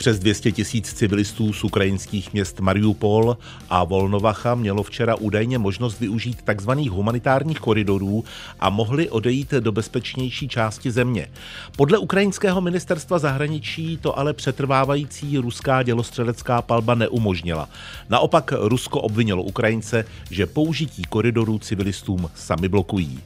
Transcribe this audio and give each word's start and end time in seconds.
Přes 0.00 0.18
200 0.18 0.52
tisíc 0.52 0.92
civilistů 0.92 1.52
z 1.52 1.64
ukrajinských 1.64 2.32
měst 2.32 2.60
Mariupol 2.60 3.36
a 3.70 3.84
Volnovacha 3.84 4.54
mělo 4.54 4.82
včera 4.82 5.14
údajně 5.14 5.58
možnost 5.58 6.00
využít 6.00 6.42
tzv. 6.54 6.70
humanitárních 6.70 7.60
koridorů 7.60 8.24
a 8.60 8.70
mohli 8.70 9.10
odejít 9.10 9.50
do 9.50 9.72
bezpečnější 9.72 10.48
části 10.48 10.90
země. 10.90 11.28
Podle 11.76 11.98
ukrajinského 11.98 12.60
ministerstva 12.60 13.18
zahraničí 13.18 13.96
to 13.96 14.18
ale 14.18 14.32
přetrvávající 14.32 15.38
ruská 15.38 15.82
dělostřelecká 15.82 16.62
palba 16.62 16.94
neumožnila. 16.94 17.68
Naopak 18.08 18.52
Rusko 18.58 19.00
obvinilo 19.00 19.42
Ukrajince, 19.42 20.04
že 20.30 20.46
použití 20.46 21.02
koridorů 21.02 21.58
civilistům 21.58 22.30
sami 22.34 22.68
blokují. 22.68 23.20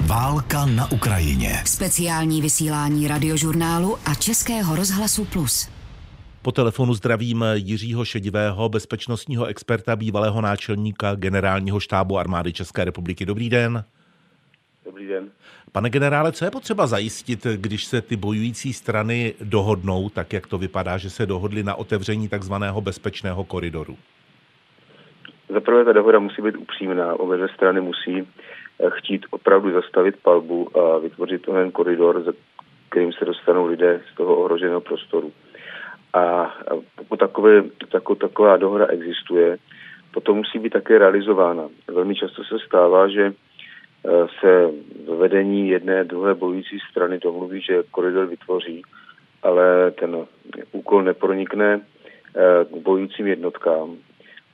Válka 0.00 0.66
na 0.66 0.90
Ukrajině. 0.90 1.62
Speciální 1.66 2.42
vysílání 2.42 3.08
radiožurnálu 3.08 3.98
a 4.04 4.14
Českého 4.14 4.76
rozhlasu 4.76 5.24
Plus. 5.24 5.69
Po 6.42 6.52
telefonu 6.52 6.94
zdravím 6.94 7.44
Jiřího 7.54 8.04
Šedivého, 8.04 8.68
bezpečnostního 8.68 9.46
experta, 9.46 9.96
bývalého 9.96 10.40
náčelníka 10.40 11.14
generálního 11.14 11.80
štábu 11.80 12.18
armády 12.18 12.52
České 12.52 12.84
republiky. 12.84 13.26
Dobrý 13.26 13.50
den. 13.50 13.84
Dobrý 14.84 15.06
den. 15.06 15.30
Pane 15.72 15.90
generále, 15.90 16.32
co 16.32 16.44
je 16.44 16.50
potřeba 16.50 16.86
zajistit, 16.86 17.46
když 17.56 17.84
se 17.84 18.02
ty 18.02 18.16
bojující 18.16 18.72
strany 18.72 19.34
dohodnou, 19.40 20.08
tak 20.08 20.32
jak 20.32 20.46
to 20.46 20.58
vypadá, 20.58 20.98
že 20.98 21.10
se 21.10 21.26
dohodli 21.26 21.62
na 21.62 21.74
otevření 21.74 22.28
takzvaného 22.28 22.80
bezpečného 22.80 23.44
koridoru? 23.44 23.96
Zaprvé 25.48 25.84
ta 25.84 25.92
dohoda 25.92 26.18
musí 26.18 26.42
být 26.42 26.56
upřímná. 26.56 27.20
Obě 27.20 27.48
strany 27.48 27.80
musí 27.80 28.18
eh, 28.18 28.90
chtít 28.90 29.26
opravdu 29.30 29.72
zastavit 29.72 30.16
palbu 30.22 30.78
a 30.78 30.98
vytvořit 30.98 31.42
ten 31.42 31.70
koridor, 31.70 32.22
za 32.22 32.32
kterým 32.88 33.12
se 33.12 33.24
dostanou 33.24 33.66
lidé 33.66 34.00
z 34.12 34.16
toho 34.16 34.36
ohroženého 34.36 34.80
prostoru. 34.80 35.32
A 36.14 36.54
pokud 36.96 37.16
takové, 37.20 37.62
tako, 37.92 38.14
taková 38.14 38.56
dohoda 38.56 38.86
existuje, 38.86 39.58
potom 40.10 40.36
musí 40.36 40.58
být 40.58 40.72
také 40.72 40.98
realizována. 40.98 41.68
Velmi 41.88 42.14
často 42.14 42.44
se 42.44 42.58
stává, 42.66 43.08
že 43.08 43.32
eh, 43.32 44.26
se 44.40 44.70
vedení 45.18 45.68
jedné 45.68 46.04
druhé 46.04 46.34
bojující 46.34 46.78
strany 46.90 47.18
domluví, 47.18 47.60
že 47.60 47.82
koridor 47.90 48.26
vytvoří, 48.26 48.82
ale 49.42 49.90
ten 49.90 50.26
úkol 50.72 51.02
nepronikne 51.02 51.80
eh, 51.80 52.64
k 52.64 52.76
bojujícím 52.76 53.26
jednotkám 53.26 53.96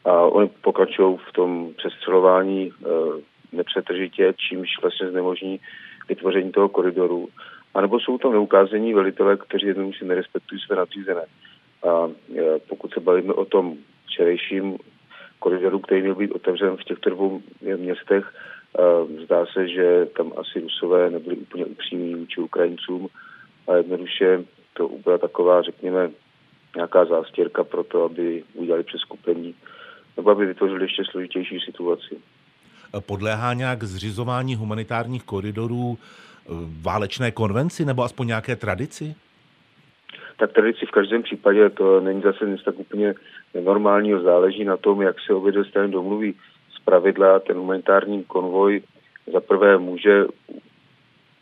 a 0.07 0.23
oni 0.23 0.49
pokračují 0.49 1.19
v 1.29 1.33
tom 1.33 1.75
přestřelování 1.77 2.71
e, 2.71 2.73
nepřetržitě, 3.53 4.35
čímž 4.37 4.69
vlastně 4.83 5.11
znemožní 5.11 5.61
vytvoření 6.09 6.53
toho 6.53 6.69
koridoru. 6.69 7.29
A 7.77 7.81
nebo 7.81 8.01
jsou 8.01 8.19
tam 8.19 8.33
neukázení 8.33 8.95
velitele, 8.95 9.37
kteří 9.37 9.67
jednoduše 9.67 10.05
nerespektují 10.05 10.61
své 10.61 10.77
nadřízené. 10.77 11.25
A 11.89 12.09
e, 12.37 12.59
pokud 12.69 12.93
se 12.93 13.01
bavíme 13.01 13.33
o 13.33 13.45
tom 13.45 13.77
včerejším 14.07 14.79
koridoru, 15.39 15.79
který 15.79 16.03
měl 16.03 16.15
být 16.15 16.33
otevřen 16.33 16.77
v 16.77 16.85
těchto 16.85 17.11
dvou 17.11 17.41
městech, 17.77 18.35
e, 18.79 19.23
zdá 19.25 19.47
se, 19.47 19.69
že 19.69 20.07
tam 20.17 20.33
asi 20.37 20.61
Rusové 20.61 21.11
nebyli 21.11 21.37
úplně 21.37 21.65
upřímní 21.65 22.15
vůči 22.15 22.41
Ukrajincům 22.41 23.09
a 23.69 23.77
jednoduše 23.77 24.45
to 24.73 24.89
byla 25.05 25.19
taková, 25.19 25.63
řekněme, 25.63 26.11
nějaká 26.77 27.05
zástěrka 27.05 27.65
pro 27.65 27.85
to, 27.85 28.05
aby 28.05 28.45
udělali 28.55 28.85
přeskupení 28.85 29.55
nebo 30.17 30.31
aby 30.31 30.47
vytvořili 30.47 30.85
ještě 30.85 31.03
složitější 31.05 31.61
situaci. 31.61 32.17
Podléhá 33.01 33.55
nějak 33.55 33.85
zřizování 33.85 34.55
humanitárních 34.55 35.25
koridorů 35.25 35.99
eh, 35.99 36.51
válečné 36.83 37.31
konvenci 37.31 37.85
nebo 37.85 38.03
aspoň 38.03 38.27
nějaké 38.27 38.57
tradici? 38.57 39.15
Tak 40.37 40.53
tradici 40.53 40.87
v 40.87 40.91
každém 40.91 41.23
případě 41.23 41.71
to 41.71 42.01
není 42.01 42.23
zase 42.23 42.45
nic 42.45 42.63
tak 42.63 42.79
úplně 42.79 43.15
normálního, 43.65 44.21
záleží 44.21 44.65
na 44.65 44.77
tom, 44.77 45.03
jak 45.03 45.17
se 45.27 45.35
obě 45.35 45.65
strany 45.65 45.93
domluví. 45.93 46.35
Z 46.77 46.85
pravidla 46.85 47.39
ten 47.39 47.57
humanitární 47.57 48.25
konvoj 48.25 48.83
za 49.33 49.41
prvé 49.41 49.79
může 49.79 50.25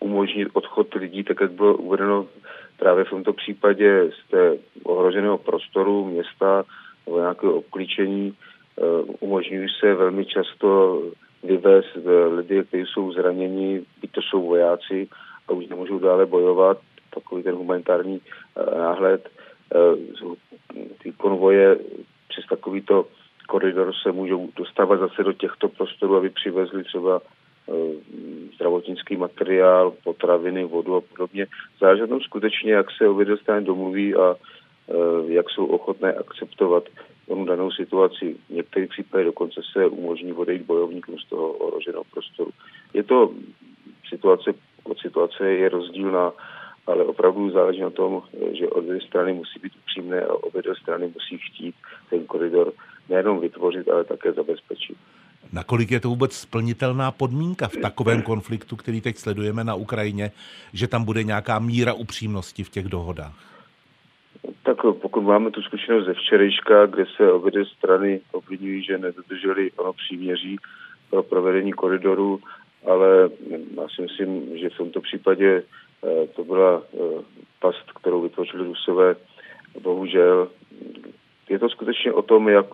umožnit 0.01 0.49
odchod 0.53 0.95
lidí, 0.95 1.25
tak 1.25 1.41
jak 1.41 1.53
bylo 1.53 1.77
uvedeno 1.77 2.27
právě 2.79 3.05
v 3.05 3.11
tomto 3.11 3.33
případě 3.33 4.11
z 4.11 4.31
té 4.31 4.57
ohroženého 4.83 5.39
prostoru 5.39 6.05
města 6.05 6.65
nebo 7.07 7.19
nějakého 7.19 7.55
obklíčení 7.55 8.35
Eh, 8.79 9.03
umožňují 9.21 9.69
se 9.81 9.95
velmi 9.95 10.27
často 10.27 11.03
vyvést 11.45 11.97
lidi, 12.37 12.65
kteří 12.65 12.85
jsou 12.87 13.13
zraněni, 13.13 13.83
byť 14.01 14.11
to 14.13 14.21
jsou 14.23 14.47
vojáci 14.47 15.09
a 15.49 15.53
už 15.53 15.67
nemůžou 15.67 15.99
dále 15.99 16.27
bojovat, 16.27 16.79
takový 17.15 17.43
ten 17.43 17.55
humanitární 17.55 18.21
eh, 18.21 18.79
náhled. 18.79 19.29
Eh, 19.75 19.97
ty 21.03 21.13
konvoje 21.13 21.79
přes 22.29 22.45
takovýto 22.51 23.07
koridor 23.49 23.93
se 24.03 24.13
můžou 24.13 24.49
dostávat 24.57 24.97
zase 24.97 25.23
do 25.23 25.33
těchto 25.33 25.69
prostorů, 25.69 26.17
aby 26.17 26.31
přivezli 26.31 26.85
třeba 26.85 27.21
zdravotnický 28.55 29.17
materiál, 29.17 29.93
potraviny, 30.05 30.65
vodu 30.65 30.97
a 30.97 31.01
podobně. 31.01 31.47
Záleží 31.81 32.03
skutečně, 32.25 32.73
jak 32.73 32.87
se 32.91 33.37
strany 33.37 33.67
domluví 33.67 34.15
a 34.15 34.37
jak 35.27 35.51
jsou 35.51 35.67
ochotné 35.67 36.13
akceptovat 36.13 36.85
onu 37.29 37.45
danou 37.45 37.71
situaci. 37.71 38.37
V 38.49 38.55
některých 38.55 38.89
případech 38.89 39.27
dokonce 39.27 39.61
se 39.73 39.87
umožní 39.87 40.33
odejít 40.33 40.63
bojovníkům 40.63 41.19
z 41.19 41.29
toho 41.29 41.53
ohroženého 41.53 42.05
prostoru. 42.05 42.51
Je 42.95 43.03
to 43.03 43.31
situace 44.09 44.55
od 44.85 44.99
situace 44.99 45.51
je 45.51 45.69
rozdílná, 45.69 46.33
ale 46.87 47.05
opravdu 47.05 47.51
záleží 47.51 47.81
na 47.81 47.91
tom, 47.91 48.23
že 48.53 48.69
obě 48.69 49.01
strany 49.01 49.33
musí 49.33 49.61
být 49.63 49.73
upřímné 49.83 50.21
a 50.23 50.33
obě 50.33 50.63
dvě 50.63 50.75
strany 50.77 51.07
musí 51.15 51.39
chtít 51.39 51.75
ten 52.11 52.25
koridor 52.25 52.73
nejenom 53.09 53.41
vytvořit, 53.41 53.89
ale 53.89 54.05
také 54.05 54.33
zabezpečit. 54.33 54.97
Nakolik 55.53 55.91
je 55.91 56.01
to 56.01 56.09
vůbec 56.09 56.33
splnitelná 56.33 57.11
podmínka 57.11 57.69
v 57.69 57.77
takovém 57.77 58.23
konfliktu, 58.23 58.77
který 58.77 59.01
teď 59.01 59.17
sledujeme 59.17 59.65
na 59.65 59.75
Ukrajině, 59.75 60.33
že 60.73 60.89
tam 60.89 61.05
bude 61.05 61.23
nějaká 61.23 61.59
míra 61.59 61.93
upřímnosti 61.93 62.65
v 62.65 62.71
těch 62.71 62.89
dohodách? 62.89 63.54
Tak 64.65 64.77
pokud 64.83 65.21
máme 65.21 65.51
tu 65.51 65.63
zkušenost 65.63 66.05
ze 66.05 66.15
včerejška, 66.15 66.87
kde 66.87 67.05
se 67.17 67.33
obě 67.33 67.51
dvě 67.51 67.65
strany 67.65 68.21
obvinují, 68.33 68.85
že 68.85 68.99
nedodrželi 68.99 69.71
ono 69.73 69.93
příměří 69.93 70.57
pro 71.11 71.23
provedení 71.23 71.73
koridoru, 71.73 72.41
ale 72.87 73.31
já 73.77 73.89
si 73.89 74.03
myslím, 74.03 74.59
že 74.59 74.71
v 74.71 74.77
tomto 74.77 75.01
případě 75.01 75.63
eh, 75.63 76.27
to 76.27 76.45
byla 76.45 76.83
eh, 76.83 76.99
past, 77.61 77.93
kterou 78.01 78.21
vytvořili 78.21 78.65
Rusové. 78.65 79.17
Bohužel 79.83 80.49
je 81.49 81.59
to 81.59 81.69
skutečně 81.69 82.13
o 82.13 82.23
tom, 82.23 82.49
jak 82.49 82.67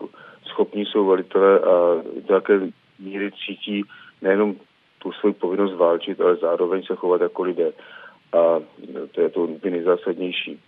schopní 0.45 0.87
jsou 0.87 1.07
velitelé 1.07 1.59
a 1.59 2.03
do 2.29 2.35
jaké 2.35 2.61
míry 2.99 3.31
cítí 3.47 3.85
nejenom 4.23 4.57
tu 4.99 5.13
svoji 5.13 5.35
povinnost 5.35 5.75
válčit, 5.75 6.21
ale 6.21 6.37
zároveň 6.37 6.83
se 6.83 6.95
chovat 6.95 7.21
jako 7.21 7.43
lidé. 7.43 7.73
A 8.33 8.61
to 9.13 9.21
je 9.21 9.29
to 9.29 9.49
nejzásadnější 9.65 10.61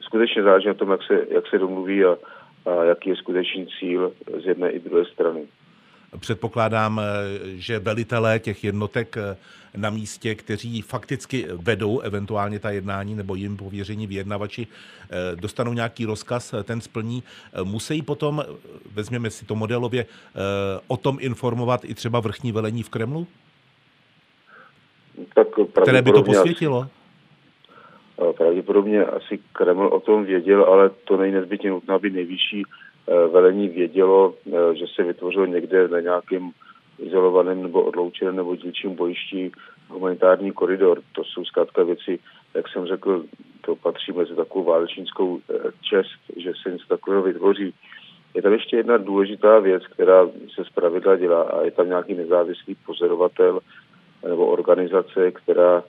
skutečně 0.00 0.42
záleží 0.42 0.68
na 0.68 0.74
tom, 0.74 0.90
jak 0.90 1.02
se, 1.02 1.26
jak 1.30 1.46
se 1.46 1.58
domluví 1.58 2.04
a, 2.04 2.16
a 2.66 2.84
jaký 2.84 3.10
je 3.10 3.16
skutečný 3.16 3.66
cíl 3.78 4.12
z 4.42 4.46
jedné 4.46 4.70
i 4.70 4.78
druhé 4.78 5.04
strany. 5.04 5.40
Předpokládám, 6.20 7.00
že 7.44 7.78
velitelé 7.78 8.38
těch 8.38 8.64
jednotek 8.64 9.16
na 9.76 9.90
místě, 9.90 10.34
kteří 10.34 10.82
fakticky 10.82 11.46
vedou 11.52 12.00
eventuálně 12.00 12.58
ta 12.58 12.70
jednání 12.70 13.14
nebo 13.14 13.34
jim 13.34 13.56
pověření 13.56 14.06
vyjednavači, 14.06 14.66
dostanou 15.34 15.72
nějaký 15.72 16.04
rozkaz, 16.04 16.54
ten 16.64 16.80
splní. 16.80 17.22
Musí 17.64 18.02
potom, 18.02 18.44
vezměme 18.92 19.30
si 19.30 19.44
to 19.44 19.54
modelově, 19.54 20.06
o 20.86 20.96
tom 20.96 21.18
informovat 21.20 21.84
i 21.84 21.94
třeba 21.94 22.20
vrchní 22.20 22.52
velení 22.52 22.82
v 22.82 22.88
Kremlu? 22.88 23.26
Tak 25.34 25.46
které 25.82 26.02
by 26.02 26.12
to 26.12 26.22
posvětilo? 26.22 26.88
Pravděpodobně 28.36 29.04
asi 29.04 29.38
Kreml 29.52 29.86
o 29.86 30.00
tom 30.00 30.24
věděl, 30.24 30.64
ale 30.64 30.90
to 31.04 31.16
není 31.16 31.32
nezbytně 31.32 31.70
nutné, 31.70 31.94
aby 31.94 32.10
nejvyšší 32.10 32.62
eh, 32.62 33.26
velení 33.28 33.68
vědělo, 33.68 34.34
eh, 34.46 34.74
že 34.74 34.84
se 34.94 35.02
vytvořil 35.02 35.46
někde 35.46 35.88
na 35.88 36.00
nějakém 36.00 36.50
izolovaném 36.98 37.62
nebo 37.62 37.82
odloučeném 37.82 38.36
nebo 38.36 38.56
dílčím 38.56 38.94
bojišti 38.94 39.52
humanitární 39.88 40.52
koridor. 40.52 41.02
To 41.12 41.24
jsou 41.24 41.44
zkrátka 41.44 41.82
věci, 41.82 42.18
jak 42.54 42.68
jsem 42.68 42.86
řekl, 42.86 43.24
to 43.60 43.76
patří 43.76 44.12
mezi 44.12 44.34
takovou 44.34 44.64
válečnickou 44.64 45.38
eh, 45.38 45.70
čest, 45.82 46.20
že 46.36 46.52
se 46.62 46.70
něco 46.70 46.86
takového 46.88 47.22
vytvoří. 47.22 47.74
Je 48.34 48.42
tam 48.42 48.52
ještě 48.52 48.76
jedna 48.76 48.96
důležitá 48.96 49.58
věc, 49.58 49.86
která 49.86 50.26
se 50.54 50.64
zpravidla 50.64 51.16
dělá 51.16 51.42
a 51.42 51.62
je 51.62 51.70
tam 51.70 51.88
nějaký 51.88 52.14
nezávislý 52.14 52.76
pozorovatel 52.86 53.60
nebo 54.28 54.46
organizace, 54.46 55.30
která 55.30 55.82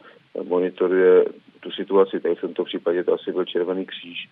monitoruje 0.43 1.25
situaci. 2.05 2.23
Tady 2.23 2.35
v 2.35 2.41
tomto 2.41 2.63
případě 2.63 3.03
to 3.03 3.13
asi 3.13 3.31
byl 3.31 3.45
Červený 3.45 3.85
kříž. 3.85 4.29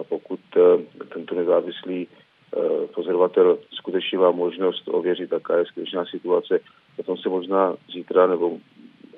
A 0.00 0.04
pokud 0.04 0.40
uh, 0.56 0.80
tento 1.08 1.34
nezávislý 1.34 2.06
uh, 2.06 2.86
pozorovatel 2.86 3.58
skutečně 3.70 4.18
má 4.18 4.30
možnost 4.30 4.88
ověřit, 4.88 5.32
jaká 5.32 5.56
je 5.56 5.66
skutečná 5.66 6.04
situace, 6.04 6.60
potom 6.96 7.16
se 7.16 7.28
možná 7.28 7.76
zítra 7.92 8.26
nebo 8.26 8.58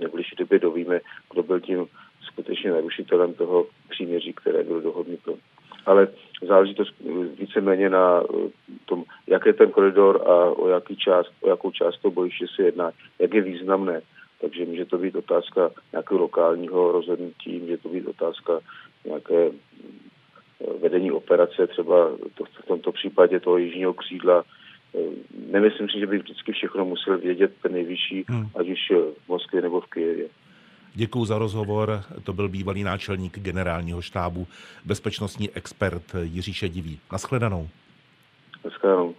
v 0.00 0.12
bližší 0.12 0.36
době 0.38 0.58
dovíme, 0.58 1.00
kdo 1.32 1.42
byl 1.42 1.60
tím 1.60 1.86
skutečně 2.22 2.70
narušitelem 2.70 3.34
toho 3.34 3.66
příměří, 3.90 4.32
které 4.32 4.62
bylo 4.62 4.80
dohodnuto. 4.80 5.34
ale 5.86 6.08
záleží 6.42 6.74
to 6.74 6.84
víceméně 7.38 7.90
na 7.90 8.22
tom, 8.84 9.04
jak 9.26 9.46
je 9.46 9.52
ten 9.52 9.70
koridor 9.70 10.22
a 10.26 10.34
o, 10.50 10.68
jaký 10.68 10.96
část, 10.96 11.32
o 11.40 11.48
jakou 11.48 11.70
část 11.70 11.98
toho 11.98 12.12
bojiště 12.12 12.46
se 12.56 12.62
jedná, 12.62 12.92
jak 13.18 13.34
je 13.34 13.40
významné. 13.40 14.00
Takže 14.40 14.64
může 14.64 14.84
to 14.84 14.98
být 14.98 15.16
otázka 15.16 15.70
nějakého 15.92 16.20
lokálního 16.20 16.92
rozhodnutí, 16.92 17.58
může 17.58 17.76
to 17.76 17.88
být 17.88 18.06
otázka 18.06 18.60
nějaké 19.04 19.50
vedení 20.82 21.10
operace, 21.12 21.66
třeba 21.66 22.10
to, 22.34 22.44
v 22.44 22.66
tomto 22.68 22.92
případě 22.92 23.40
toho 23.40 23.58
jižního 23.58 23.94
křídla. 23.94 24.44
Nemyslím 25.50 25.88
si, 25.88 25.98
že 25.98 26.06
by 26.06 26.18
vždycky 26.18 26.52
všechno 26.52 26.84
musel 26.84 27.18
vědět 27.18 27.52
ten 27.62 27.72
nejvyšší, 27.72 28.24
hmm. 28.28 28.50
ať 28.54 28.68
už 28.68 28.78
v 29.24 29.28
Moskvě 29.28 29.62
nebo 29.62 29.80
v 29.80 29.86
Kijevě. 29.86 30.28
Děkuji 30.94 31.24
za 31.24 31.38
rozhovor. 31.38 32.02
To 32.24 32.32
byl 32.32 32.48
bývalý 32.48 32.82
náčelník 32.82 33.38
generálního 33.38 34.02
štábu, 34.02 34.46
bezpečnostní 34.84 35.50
expert 35.50 36.02
Jiří 36.22 36.52
Šedivý. 36.52 36.98
Naschledanou. 37.12 37.68
Naschledanou. 38.64 39.14